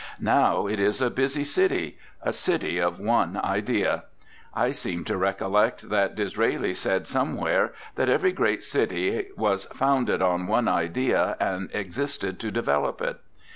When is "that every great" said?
7.97-8.63